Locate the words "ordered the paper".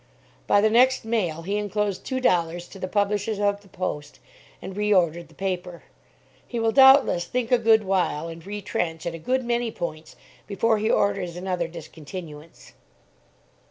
4.91-5.83